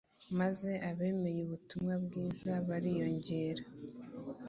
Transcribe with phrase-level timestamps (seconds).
[0.39, 3.63] maze abemeye ubutumwa bwiza bariyongera.